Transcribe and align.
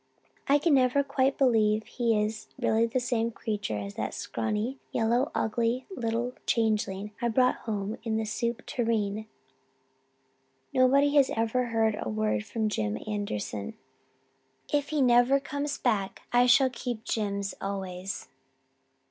I 0.47 0.57
can 0.57 0.73
never 0.73 1.03
quite 1.03 1.37
believe 1.37 1.85
he 1.85 2.19
is 2.19 2.47
really 2.57 2.87
the 2.87 2.99
same 2.99 3.29
creature 3.29 3.77
as 3.77 3.93
that 3.93 4.15
scrawny, 4.15 4.79
yellow, 4.91 5.29
ugly 5.35 5.85
little 5.95 6.33
changeling 6.47 7.11
I 7.21 7.27
brought 7.29 7.57
home 7.69 7.99
in 8.01 8.17
the 8.17 8.25
soup 8.25 8.65
tureen. 8.65 9.27
Nobody 10.73 11.13
has 11.17 11.29
ever 11.35 11.65
heard 11.65 11.99
a 12.01 12.09
word 12.09 12.47
from 12.47 12.67
Jim 12.67 12.97
Anderson. 13.05 13.75
If 14.73 14.89
he 14.89 15.03
never 15.03 15.39
comes 15.39 15.77
back 15.77 16.23
I 16.33 16.47
shall 16.47 16.71
keep 16.71 17.03
Jims 17.03 17.53
always. 17.61 18.27